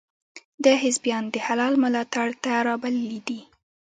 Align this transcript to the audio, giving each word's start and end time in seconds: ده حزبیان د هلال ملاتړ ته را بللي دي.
ده 0.63 0.71
حزبیان 0.83 1.23
د 1.29 1.35
هلال 1.47 1.73
ملاتړ 1.83 2.27
ته 2.43 2.51
را 2.67 2.75
بللي 2.83 3.19
دي. 3.27 3.39